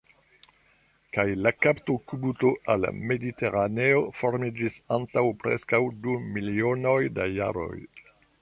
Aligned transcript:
Kaj 1.17 1.25
la 1.47 1.49
kaptokubuto 1.65 2.51
al 2.75 2.87
Mediteraneo 3.11 4.01
formiĝis 4.23 4.81
antaŭ 4.99 5.25
preskaŭ 5.45 5.83
du 6.07 6.19
milionoj 6.33 6.99
da 7.21 7.33
jaroj. 7.39 7.73